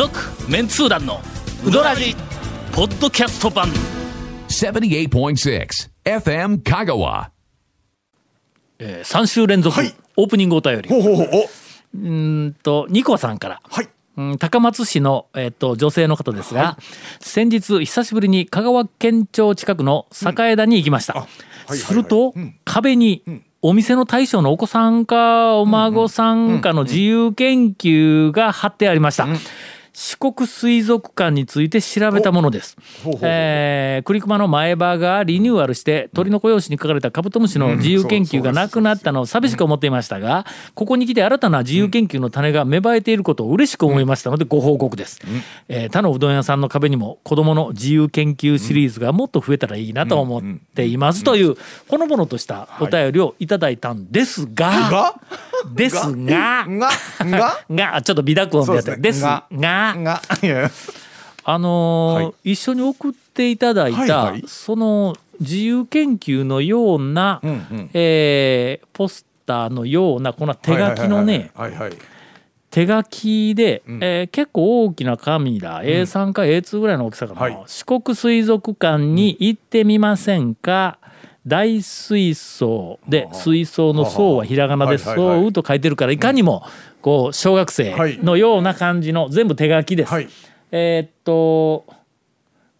[0.00, 0.18] 続
[0.48, 1.20] メンツー団の
[1.62, 2.16] ウドラジ
[2.72, 3.68] ポッドキャスト版。
[4.48, 7.28] 78.6 FM Kagawa.
[8.78, 9.94] えー、3週連続、はい。
[10.16, 10.88] オープニングお便り。
[10.88, 11.28] ほうほうほう。
[11.34, 11.40] お。
[11.42, 13.60] うーんとニコさんから。
[13.68, 13.90] はい。
[14.16, 16.78] うん高松市の、えっと女性の方ですが、
[17.20, 21.22] 先日久しぶりに香川県庁近くの栄田に行きました、はい
[21.66, 22.32] はいすると、
[22.64, 23.22] 壁に
[23.60, 29.28] お店の大将のお子さんかお孫さんかの自由研究が貼ってありました、
[29.92, 32.76] 四国水族館について調べたものです。
[33.22, 45.20] えー栗熊の前歯がリニューアルして鳥の子用紙に書かれたカブトムシの自由研究がなくなったのを寂しく思っていましたがここに来て新たな自由研究の種が芽生えていることを嬉しく思いましたのでご報告です、
[45.68, 50.42] えー他のうどん屋さんの壁にも子どもの自由研究シリーズがもっと増えたらいいなと思っ
[50.74, 51.56] ていますという
[51.88, 54.10] ほのぼのとしたお便りをいただいたん。
[54.10, 55.14] ですがが
[55.74, 56.66] ですが。
[56.68, 56.90] が
[57.24, 58.02] が が。
[58.02, 59.44] ちょっと微濁音でやってでですが。
[59.50, 60.20] が
[61.42, 67.40] あの一緒に送っていただいた、その自由研究のような、
[67.94, 71.50] えーポスターのようなこの手書きのね
[72.70, 73.98] 手書きで、ん。
[74.02, 77.58] えー結構大きな紙だ、A3 か A2 ぐらいの大きさかな、はい。
[77.66, 80.98] 四国水族館に行ってみませんか、
[81.46, 86.62] 大水槽で水槽の槽はひらがなで「はいはいはいそう」と書いてるからいかにも
[87.00, 90.12] こう小学生のような感じの全部手書きです。
[90.12, 90.28] はい。
[90.72, 91.84] えーっと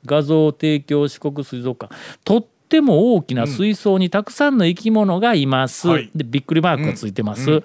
[0.06, 1.94] 画像提供四国水族館。
[2.24, 6.08] とっても大きな水槽にたくさんの生き物がいます、はい。
[6.14, 7.62] でびっくりマークがついてます、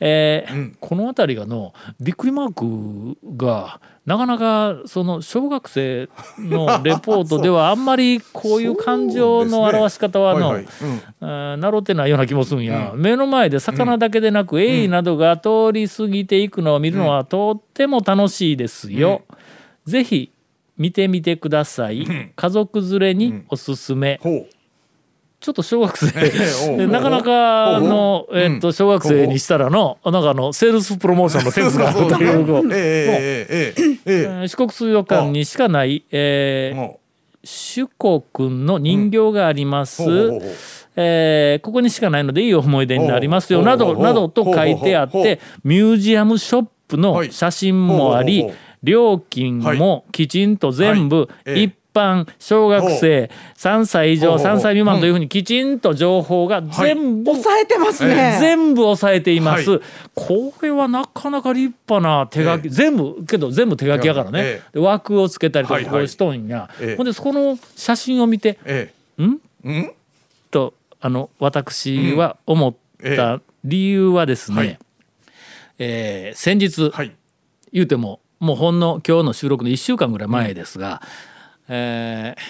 [0.00, 0.76] えーん。
[0.80, 10.64] この辺りがのびっくりマークがなかなかその小学生のレポートではあんまりこういう感情の表し方はの、はいはい。
[10.64, 11.28] うん。
[11.28, 19.22] あー習ってないような気もするんや、目の前で魚だけでなく、エイなどが通り過ぎていくのを見るのはとっても楽しいですよ。
[19.84, 20.32] ぜひ
[20.78, 22.06] 見てみてください。
[22.36, 24.20] 家族連れにおすすめ。
[25.46, 26.10] ちょっと小学生。
[26.90, 32.42] なかなかの、えー、っと小学生にしたらの、なんかあのセールスプロモーションのセンスが あるとい
[34.42, 36.90] う、四国水族館にしかない、えー、
[37.44, 40.42] 主公くんの人形があります、うん、
[40.96, 43.62] えー、ここにしかないのでいい思い出になりますよ。
[43.62, 48.50] などなどと書いてあってミュージアムショップの写真もあり
[48.82, 54.56] 料金もきちんと全部一般小学生3歳以上ほうほうほう。
[54.58, 58.36] 3歳未満というふうにきちんと情報が全部抑えてますね。
[58.38, 59.80] 全部押さえています、はい。
[60.14, 66.96] これはなかなか立派な手書き、全部けど全部手書きやからね、枠をつけたりとかこうしとんや、ええ。
[66.96, 69.30] ほんでこの写真を見てえんえ。
[69.64, 69.92] うん？
[70.50, 72.74] とあの私は思っ
[73.16, 74.78] た理由はですね、はい。
[75.78, 77.12] えー先日、はい。
[77.72, 81.02] 言うてももうほんの今日の収録の1週間ぐらい前ですが、
[81.68, 82.40] えー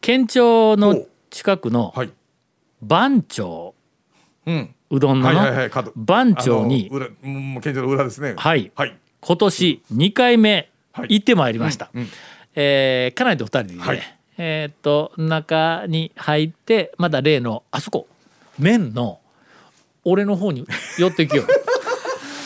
[0.00, 2.10] 県庁の近くのはい。
[2.82, 3.74] 番町。
[4.46, 4.74] うん。
[4.90, 5.30] うどんの
[5.96, 6.90] 番町に。
[7.62, 8.34] 県庁の裏ですね。
[8.36, 8.70] はい。
[8.74, 8.94] はい。
[9.20, 11.08] 今年2回目はい。
[11.14, 11.88] 行ってまいりました。
[11.94, 12.08] うんうん。
[12.54, 14.02] えー家内と2人でね、はい。
[14.36, 18.06] えーっと中に入ってまだ例のあそこ
[18.58, 19.20] 麺の
[20.04, 20.66] 俺の方に
[20.98, 21.46] 寄ってきよう。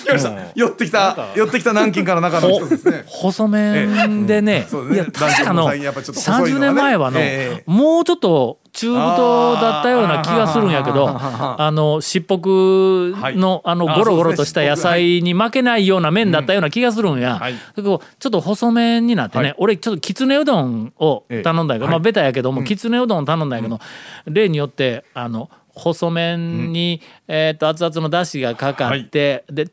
[0.09, 3.05] 来ました寄ってきた寄ってきた南京から中の一つですね。
[3.07, 6.73] 細麺でね,、いや確かの男女のやっぱちょっと細い30のがね。
[6.73, 7.23] 年前はの、え
[7.59, 7.65] え。
[7.67, 17.41] もうちょっと中太だったような気がするんやけどあのしっぽくの,、あのゴロゴロとした野菜に負けないような麺だったような気がするんや、
[17.77, 19.55] ちょっと細麺になってね、はい。
[19.59, 21.91] 俺ちょっときつねうどんを頼んだけど、ええ。
[21.91, 23.81] まあベタやけども、きつねうどん頼んだけど、
[24.27, 29.69] 例によってあの細麺に、えー、と熱々のだしがかかって、で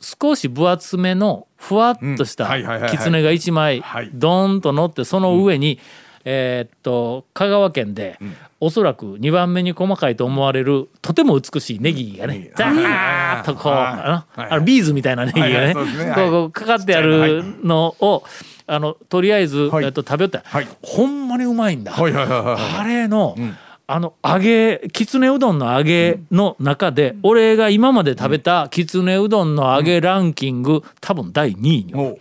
[0.00, 2.46] 少し分厚めのふわっとした
[2.88, 4.10] きつねが1枚はい。
[4.14, 5.80] ドーンと乗ってその上に、
[6.24, 8.18] えーっと香川県で、
[8.60, 15.74] おそらく2番目に細かいと思われるとても美しいネギがねザーッとこうあのビーズみたいなネギがね
[16.14, 18.24] こうかかってあるのを
[18.66, 19.84] あのとりあえず、はい。
[19.84, 20.68] えっと食べよったはい。
[20.82, 21.92] ほんまにうまいんだ。
[21.92, 23.34] はいはいはいはいあれの、
[23.90, 32.18] あの揚げきつねうどんの揚げの中で、俺が今まで食べたきつねうどんの揚げランキング多分第2位に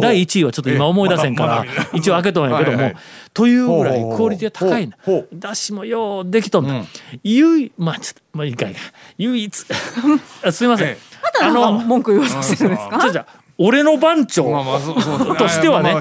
[0.00, 2.96] 第1位はちょっと今思い出せんから一応開けとんやけどもはいはい
[3.34, 4.96] というぐらいクオリティが高いな。
[5.34, 6.84] だしもようできとんだ
[7.24, 8.74] 唯一まあちょっとまあいいかい
[9.18, 9.64] 唯一。
[10.44, 10.88] あすいません。
[10.88, 10.98] え
[11.42, 13.00] あの文句言わせてるんですか？
[13.00, 13.26] じゃじゃ
[13.58, 14.44] 俺の番長
[15.36, 15.94] としてはね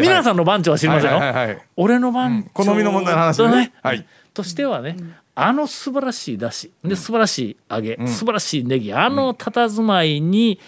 [0.00, 1.18] 皆さんの番長は知りませんよ。
[1.18, 1.58] はいはいはいはい。
[1.76, 3.72] 俺の番長好みの問題の話とね。
[3.82, 4.96] はいとしてはね、
[5.34, 10.58] あの素晴らしいだしで素晴らしい揚げ、素晴らしいネギあの佇まいに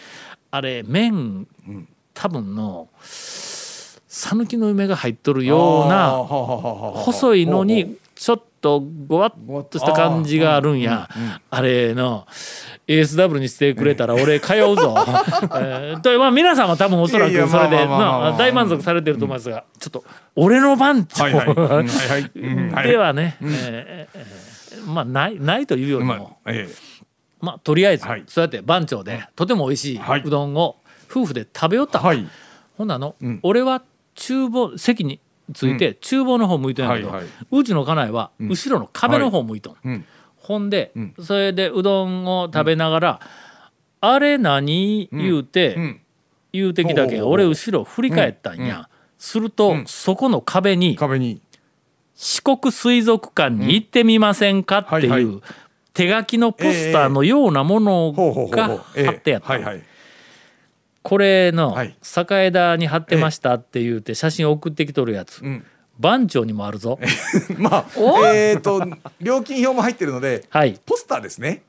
[0.50, 1.46] あれ麺
[2.14, 11.08] 多分の讃岐の梅が入っとるような細いのにちょっとごわっとした感じがあるんや。
[11.50, 12.26] あれの
[12.86, 14.94] ASW にしてくれたら俺 通うぞ。
[15.58, 17.76] えーとまあ皆さんは多分おそらくそれで
[18.38, 20.04] 大満足されてると思いますがちょっと
[20.36, 21.24] 俺の番長。
[21.26, 26.38] ではねえーえーまあないないというよりまも
[27.40, 28.24] まあとりあえずはい。
[28.26, 30.22] そうやって番長でとても美味しいはい。
[30.24, 30.76] うどんを
[31.10, 31.98] 夫婦で食べよった。
[32.00, 32.26] えはい。
[32.76, 33.40] ほんなの、うん。
[33.42, 33.82] 俺は
[34.14, 35.20] 厨房席に
[35.52, 37.12] ついて厨房の方向いてんやけど、
[37.50, 40.04] うちの家内は後ろの壁の方向いとん、うん
[40.36, 41.14] ほんで、ん。
[41.22, 43.20] それでうどんを食べながら
[44.00, 46.00] 「あれ何?」言うて、うん。
[46.52, 51.40] 言うてきたけ俺後ろ振り返ったんや、すると、そこの壁に壁に
[52.16, 55.40] 「四国水族館に行ってみませんか?」っていう、
[55.94, 58.12] 手書きのポスターのようなもの
[58.50, 59.58] が貼ってやった、
[61.02, 61.96] これのはい。
[62.02, 65.64] 栄田に貼ってましたって言うて写真送ってきとるやつ、ん。
[65.98, 66.98] 番長にもあるぞ。
[67.58, 68.82] まあえっと
[69.20, 71.62] 料金表も入ってるのではい、ポスターですね。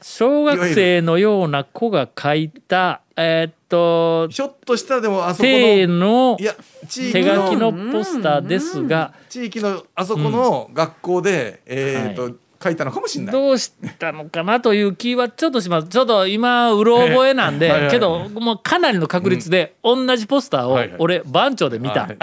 [0.00, 6.54] 小学生のような子が書いたえーっとひょっとしたらでもあそこ手ののいや
[6.88, 13.32] 地手域書きののポスターですが地域のあそこの学校でえっはと書いたのかもしれない。
[13.32, 15.88] どうしたのかなという気はちょっとします。
[15.88, 20.96] ちょっと今うろ覚えなんで、はいはいけどもうかなりの確率で同じポスターをはいはい。
[20.98, 22.16] 俺番長で見た、はい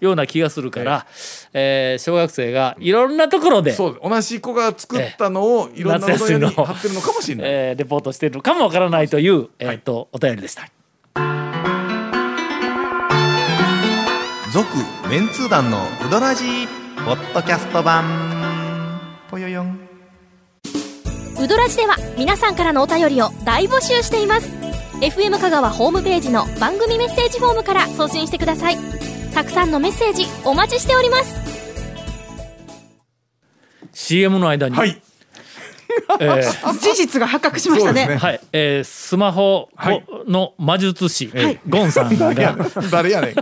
[0.00, 1.06] ような気がするから、
[1.52, 7.46] えー小学生がいろんなところで、そう同じ子が作ったのをいろんなうどん屋に貼ってるのかもしれない。
[7.46, 10.68] えーレポートしてるかもわからないという、えーっとお便りでした。
[14.52, 14.66] 続
[15.10, 18.35] メンツー団のウドラジーポッドキャスト版
[21.46, 24.48] ウドラジでは皆さんからのお便りを大募集しています。
[25.00, 28.76] FM 香川ホームページの番組メッセージフォームから送信してください。
[29.32, 31.36] たくさんのメッセージお待ちしております。
[33.92, 35.00] CM の間に、はい。
[36.20, 38.08] えー 事実が発覚しましたね。
[38.08, 38.16] ね。
[38.16, 41.60] はい、えースマホはいの魔術師、はい。
[41.68, 42.34] ゴンさんが
[42.90, 43.34] 誰やねん。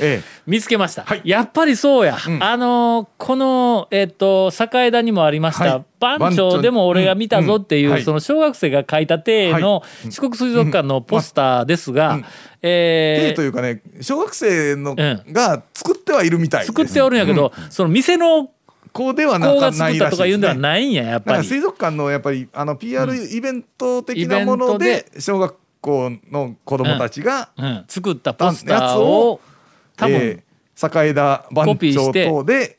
[0.00, 1.22] え 見つけました、はい。
[1.24, 2.42] やっぱりそうや、ん。
[2.44, 5.84] あのーこのえっ、と栄田にもありました、はい。
[6.00, 7.92] 番長でも俺が見たぞっていう、うんうん。
[7.96, 10.12] はいその小学生が書いた体のはい。
[10.12, 12.24] 四国水族館のポスターですが、うん。
[12.62, 18.48] えーえというかね小学生のんが作ってはいるみたい作っておるんやけど、その店の
[18.94, 21.44] こうではなかない作ったとかいうんではないんややっぱり。
[21.44, 29.38] 水族館のやっぱりあの PR イベント的なもので小学校の子供たちが、うん、作ったポスターを
[29.98, 30.48] 多分、えー
[30.80, 32.77] 栄田番コピー長して等で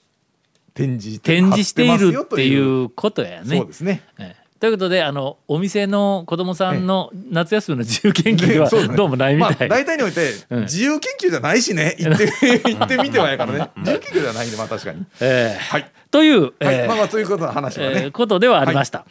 [0.74, 3.58] 展示展示しているっていううことやね。
[3.58, 4.50] そうですねええ。
[4.60, 9.56] ということであのお店の子供さんの夏休みの自由研究では どうもないみたい。
[9.70, 10.62] まあ、大体においてうん。
[10.64, 12.26] 自由研究じゃないしね行って
[12.76, 13.70] 行ってみてはやからね。
[13.78, 15.06] 自由研究じゃないんでまあ確かに。
[15.22, 15.60] ええ。
[15.60, 16.52] はい、という、はい。
[16.62, 16.88] ええ。
[16.88, 19.06] まあまあということの話はね、えーことではありました。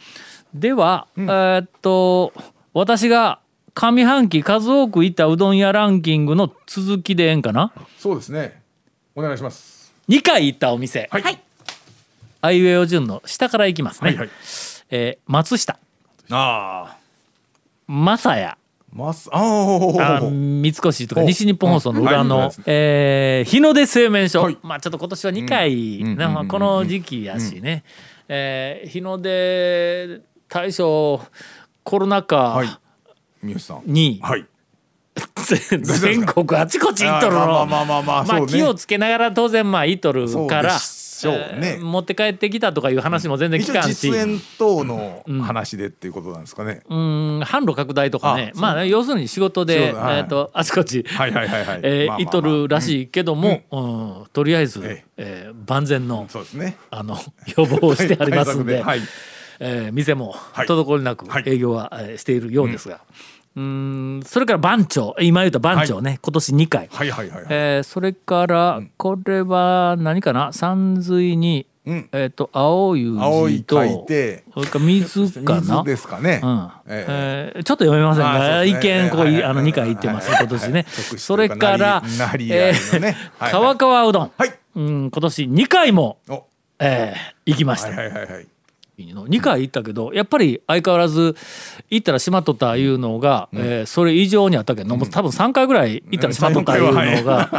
[0.53, 2.31] では、えーっと
[2.73, 3.39] 私が
[3.73, 7.71] 上半期数多く行ったうどん屋ランキングの続きでええんかな？
[7.97, 8.61] そうですね。
[9.15, 9.93] お願いします。
[10.09, 11.21] 2回行ったお店、はい。
[11.23, 11.39] はい
[12.41, 14.29] あいうえお順の下から行きますね、はいはい。
[14.91, 15.77] えー松下。
[16.31, 16.97] ああ
[17.87, 18.55] 正也。
[18.91, 22.53] ますあ三越とか西日本放送の裏の、うんはい。
[22.65, 24.57] えー日の出製麺所、はい。
[24.63, 27.83] まあちょっと今年は2回、うんまあこの時期やしね、
[28.27, 31.21] えー日の出大将
[31.83, 32.25] コロナはい。
[32.25, 32.79] 禍
[33.41, 33.81] 三好さん。
[33.85, 34.45] に、はい。
[35.69, 37.65] 全 全国あちこち行っとるの。
[37.65, 37.81] ま
[38.21, 40.79] あ気をつけながら当然まあ行っとるから
[41.19, 41.77] しょうね。
[41.77, 44.07] えー持って帰ってきたとかいう話も全然聞かんし。
[44.09, 47.39] 実演等の話でっていうことなんですかね、うん。
[47.41, 48.51] 販路拡大とかね。
[48.55, 50.17] まあ要するに仕事で、はい。
[50.19, 54.25] えー、とあちこち、はいとるらしいけども、うん。
[54.31, 55.51] とりあえず、ええ。
[55.51, 56.77] ー万全のそうですね。
[56.89, 57.17] あの
[57.57, 59.01] 予防をしてありますんで、はい。
[59.59, 60.67] えー店もはい。
[60.67, 61.43] 滞りなくはい。
[61.45, 65.15] 営業は、えーしているようですが、うんそれから番長。
[65.19, 67.47] 今言った番長ね、今年2回、はいはいはいはい。
[67.49, 70.51] えーそれからこれは何かな？
[70.53, 72.09] 山水に、うん。
[72.11, 75.61] えっ、と青いと書いてそれから水かな？
[75.61, 76.69] 水ですかね、うん。
[76.87, 77.59] ええ。
[77.59, 78.67] ーちょっと読めませんあが、ね。
[78.67, 80.85] 一見こう、はいはいあの2回行ってます、はい今年ね。
[80.89, 83.07] それから、なりなり合いのね。
[83.07, 83.51] はいはい。
[83.51, 84.53] 川川うどん、はい。
[84.75, 86.43] うん、今年2回も、お。
[86.79, 87.89] えー行きました。
[87.89, 88.47] はいはいはいはい
[89.03, 91.35] 2回行ったけどやっぱり相変わらず
[91.89, 97.49] 行ったら閉まっとったいうのが、えーそれ以上にあったけど、もう多分3回ぐらい行ったら閉まっとったいうのうん はいが、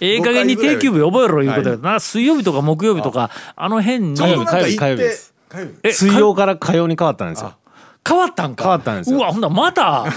[0.00, 3.68] ええ加減に定休日覚えろいうことやな、水曜日とか木曜日とかあ。
[3.68, 4.16] の辺に。
[4.16, 5.72] 火曜って日です火曜日。
[5.82, 7.54] え水曜から火曜に変わったんですよ。
[8.06, 8.64] 変わったんか。
[8.64, 9.18] 変わったんですよ。
[9.18, 10.06] うわほんならまた。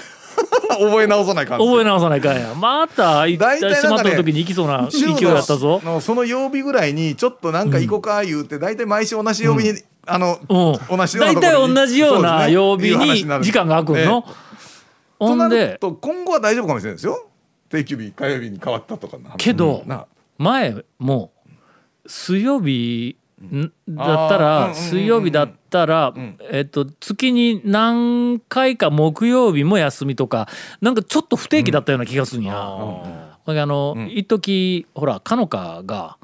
[0.70, 2.54] 覚え直さない感じ覚え直さないかんや。
[2.56, 5.82] また行った大体しまった時に行きそうな勢い週やったぞ。
[5.84, 10.98] のその曜日ぐらいにちょっとなんか行こうか言うて大体毎週同じ曜日に、あの、うん。
[10.98, 14.22] 同じような大体同じような曜日に時間が空くんの、
[15.20, 17.27] ほとなると今後は大丈夫かもしれないですよ。
[17.70, 19.84] 定休日火曜日に変わったとかなけど
[20.38, 21.31] 前も
[22.05, 26.38] 水曜日んだったらうん水曜日だったら、ん。
[26.51, 30.48] えっと月に何回か木曜日も休みとか
[30.81, 32.53] なんかちょっと不定期だったような気がするんや。
[32.55, 36.17] あの、一時ほらかのかが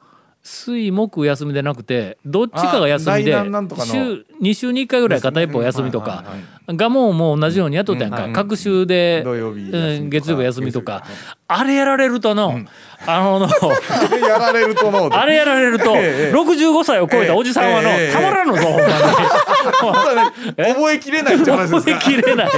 [0.48, 8.34] 水木休みでなくてどっちかが休みで週2週に1回ぐらい片一方休みとかはいはいはいがもうもう同じようにやったやんか、うん。
[8.34, 11.06] 各週で、月曜日休みとか。
[11.48, 12.60] あれやられるとの、
[13.06, 13.48] あのの
[14.27, 18.12] やられると思うあれやられると ええ65歳を超えたおじさんはの、ええ。
[18.12, 20.32] たまらんのぞほんまに。
[20.75, 22.51] 覚えきれないって話です覚えかきれない。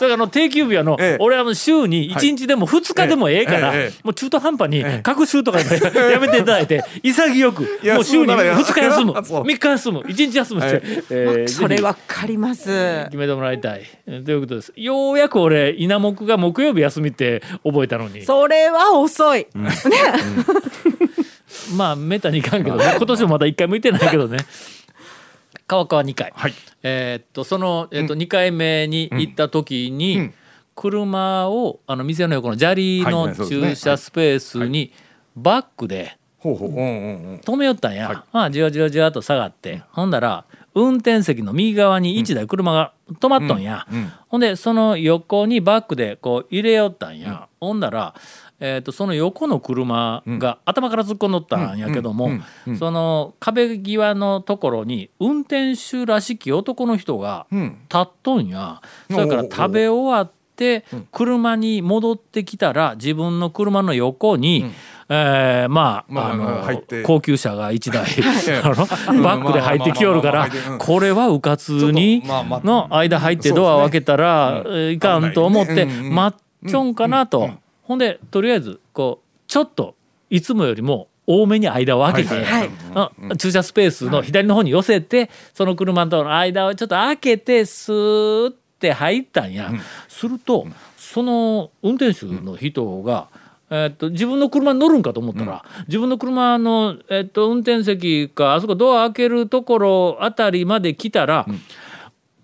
[0.00, 1.16] それからあの定休日はの、ええ。
[1.20, 4.00] 俺は週に1日でも2日でもええから、ええええ。
[4.02, 5.78] もう中途半端に各週とかで
[6.10, 9.42] やめていただいて潔くもう週にそうなら2日休む そう。
[9.42, 11.82] 3日休む1日休むって、えーそれぜひ。
[11.82, 13.04] わかります。
[13.04, 13.82] 決めてもらいたい。
[14.06, 14.72] えーということです。
[14.74, 18.22] ようやく俺稲木が木曜日休みって覚えたのに。
[18.22, 19.48] それは遅い。
[21.76, 24.38] まあめったにいかんけどね今年もまだ1回も行ってないけどね
[25.70, 26.54] 川川2回、はい。
[26.82, 30.34] えーっとその、えーっと2回目に行った時に、うん。
[30.74, 34.92] 車をあの店の横の砂利の駐車スペースに
[35.36, 43.86] バックで止めよったんや、まあじわじわじわと下がって、ほんだら運転席の右側に1台車が止まっとんや、
[44.28, 48.14] ほんでその横にバックでこう入れよったんや、ほんだら、
[48.60, 52.30] えー、とその横の車が頭から突っ込んどったんやけども、
[52.78, 57.78] その壁際のところに運転手らしき男の人がうん。
[57.88, 64.66] 立っとんや、それから食べ終わって車に戻ってきたら自分の車の横に、
[65.08, 68.04] えーまあ,、まああの高級車が1台
[69.22, 70.48] バックで入ってきよるから
[70.78, 77.50] これはうかつにの間入ってドアを開けたらいかんと思って待っちょんかなと
[77.90, 79.96] ほんでとりあえずこうちょっと
[80.28, 89.72] いつもよりも多めに間を空けて、はいはいあ駐車スペースの左の方に寄せて、その車との間をちょっと開けてスーって入ったんや、
[90.06, 93.26] するとその運転手の人が、
[93.70, 101.44] えっと自分の車に乗るんかと思ったら、自分の車の、えっと運転席かあそこドア開けるところあたりまで来たら、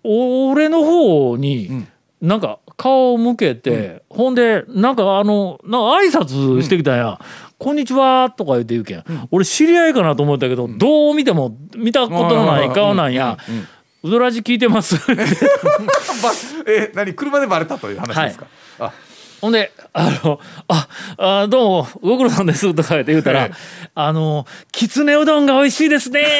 [0.02, 1.86] 俺の方に
[2.20, 7.20] なんか顔を向けて、ほんでなんかあのなんか挨拶してきたんや。
[7.58, 13.38] こんにちはとか言って言うけん、俺知り合いかなと思ったけど、どう見ても見たことのない顔なんや
[14.04, 14.96] 「うどらじ聞いてます」
[16.68, 18.46] え何車でバレたという話ですか、
[18.78, 18.92] あ
[19.40, 20.88] ほんで「あのあ
[21.18, 26.32] あどうもご苦労さんです」とか言って言うたらええ「あのきつねうどんが美味しいですね」って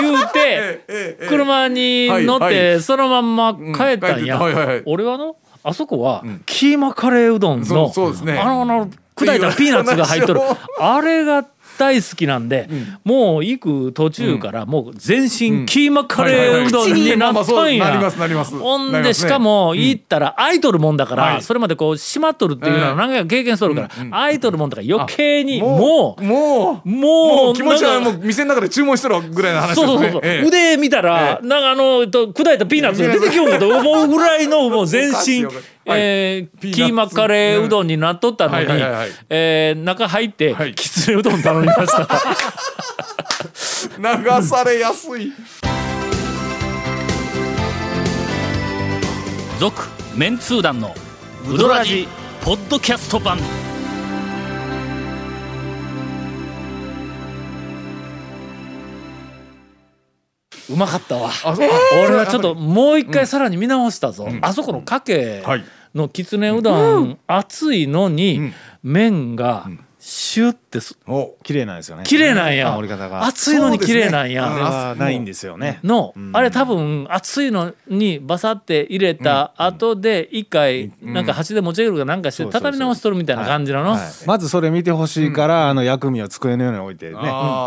[0.00, 4.38] 言うて え車に乗ってそのまんま帰ったんや。
[4.38, 4.82] はいはいはい。
[4.86, 8.38] 俺はのあそこはキーマカレーうどんのそうですね。
[8.38, 10.40] あのあの砕いたピーナッツが入っとる。
[10.78, 11.44] あれが
[11.78, 12.68] 大好きなんで、
[13.04, 18.10] もう行く途中からもう全身キーマカレーうどんになっとんや。
[18.58, 21.42] ほんでしかも行ったら空いとるもんだから、はい。
[21.42, 29.86] それまでこう閉まっとるっていうのは何回か経験しとるから、空いとるもんだから余計にももうもううももうう気持ちはなんかもう店の中で注文してるぐらいの話ですね。
[29.86, 30.22] そうそうそう。
[30.46, 35.46] 腕見たら、なんかあの、えっと、砕いたピーナッツが出てきようかと思うぐらいのもう全身
[35.88, 38.66] えーキーマカレーうどんになっとったのに、
[39.28, 40.74] えー中入って、はい。
[40.74, 42.08] きつねうどん頼みました。
[43.98, 45.32] 流されやすい。
[49.58, 50.94] 続メンツー団の
[51.48, 52.08] ウドラジ
[52.42, 53.38] ポッドキャスト版。
[60.68, 61.30] うまかったわ。
[62.04, 65.64] 俺はちょっともう一回さらに見直したぞ、あそこのかけはい
[65.96, 69.66] のきつねうどん、熱いのに麺が
[69.98, 72.04] シュッてすお綺麗なんですよね。
[72.04, 72.70] 綺麗なんや。
[72.76, 73.24] 盛り方が。
[73.24, 75.80] 熱いのに綺麗なんや、ないんですよね。
[75.82, 84.00] の、あれ多分熱いのにバサって入れた後で一回なんか箸で持ち上げるかなんかして畳み直しとるみたいな感じなの、はい。
[84.26, 87.16] まずそれ見てほしいから、あの薬味を机のように置いてね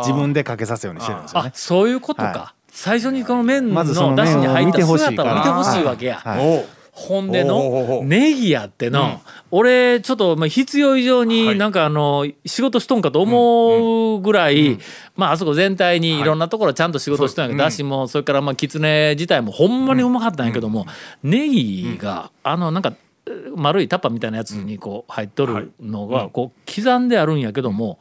[0.06, 6.48] 自分でかけさすようにしてるんですよあねそういうことか、は最初にこの麺のまずその出汁に入った姿を見てほしいわけや、はい。
[6.48, 14.78] おほんでのネギやっての、俺ちょっとまあ必要以上になんかあの仕事しとんかと思うぐらい、
[15.16, 16.24] まああそこ全体にい。
[16.24, 20.86] ろんなところちゃんと仕事しとんやけど、だしもそれからまあきつね自体もほんまにうまかったんやけども、
[21.24, 22.94] ネギがあのなんか
[23.26, 28.00] えー丸いタッパーみたいなやつにこう入っとるのがこう刻んであるんやけども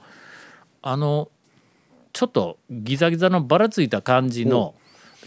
[0.82, 1.28] あの
[2.12, 4.74] ちょっとギザギザのばらついた感じの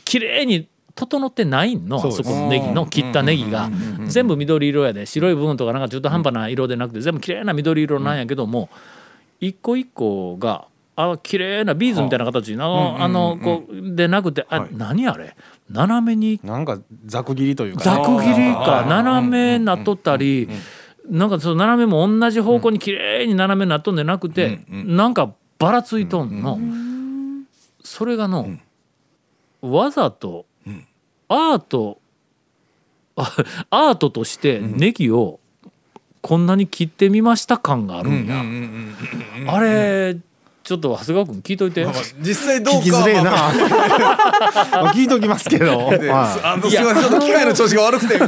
[0.03, 3.69] 綺麗に整ってないのあそこのネギの切ったネギが。
[4.07, 5.05] 全部緑色やで。
[5.05, 8.69] 白い部分とかなんか中途半端な色でなくて全部綺麗な緑色なんやけども
[9.39, 15.35] 一個一個があ綺麗なビーズみたいな形のあのこうでなくてあ何あれ？
[15.69, 17.83] 斜めになんかざく切りというか。
[17.83, 18.85] ざく切りか。
[18.87, 20.49] 斜めなっとったり
[21.09, 26.59] なんかその斜めも同じ方向に綺麗に斜めなっとんでなくてなんかばらついとんの。
[27.83, 28.57] それがの
[29.61, 30.45] わざと
[31.33, 32.01] アート
[33.15, 33.35] あ
[33.69, 35.39] アートとしてネギを
[36.21, 40.17] こんなに切ってみました感があるんやあれ
[40.63, 41.87] ちょっと長谷川君聞いといて。
[42.19, 43.31] 実際どうか聞きづれえな。
[43.31, 48.19] まあ聞いときますけど、ではあのすみませんちょっと機械の調子が悪くて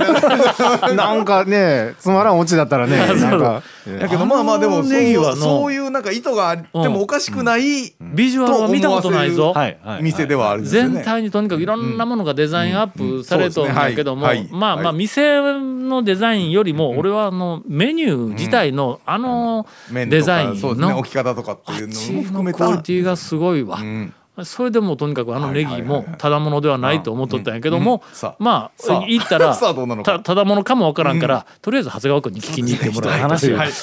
[0.96, 1.13] な。
[1.13, 3.62] んかねつまらんオチだったらねなんか。
[4.00, 5.36] だけどまあまあでもそうネギはの。
[5.36, 9.54] そういうなんか意図があってもおかしくないビジュアルは見たことないぞ。
[10.02, 10.96] 店ではあるんですよね。
[10.96, 14.58] 全体にとにかくいろんなものがデザインアップされとるんだけども、うんうんそうですね。
[14.58, 14.74] はい。
[14.74, 14.78] はい。
[14.78, 20.98] まあまあ店のデザインよりも俺はあのメニュー自体のあのデザインの。
[20.98, 21.94] 置き方とかっていうの。
[22.13, 23.78] も含めのクオリたティがすごいわ。
[23.78, 24.13] ん。
[24.44, 28.02] それでもとにかくあのネギもただものではないと思っとったんやけども、
[28.40, 29.04] まさあ。
[29.04, 30.13] あ言ったら さあどうなのか。
[30.13, 33.70] たただものかもわからんから、とりあえず長谷川君に聞きに行ってもらう話がはい。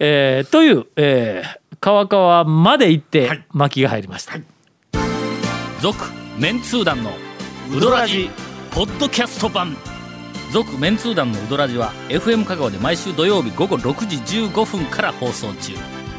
[0.00, 4.34] えーという、えー川川まで行って巻きが入りました。
[5.80, 6.04] 続、
[6.38, 7.12] メンツー団の
[7.72, 8.30] ウドラジ
[8.72, 9.76] ポッドキャスト版。
[10.52, 15.74] 続メンツー団のウドラジは FM 香川で毎週土曜日午後6時15分から放送中